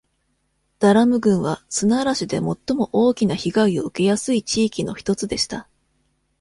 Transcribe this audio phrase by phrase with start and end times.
[0.79, 5.67] ダラム郡は、砂嵐で最も大きな被害を受けやすい地域の一つでした。